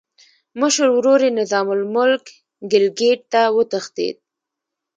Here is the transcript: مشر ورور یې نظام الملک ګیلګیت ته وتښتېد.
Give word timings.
مشر 0.59 0.87
ورور 0.95 1.19
یې 1.25 1.31
نظام 1.39 1.67
الملک 1.75 2.25
ګیلګیت 2.71 3.21
ته 3.31 3.41
وتښتېد. 3.55 4.17